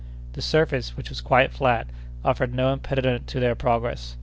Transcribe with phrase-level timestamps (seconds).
[0.33, 1.85] The surface, which was quite flat,
[2.25, 4.17] offered no impediment to their progress.